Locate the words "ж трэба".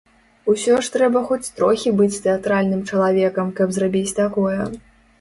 0.87-1.21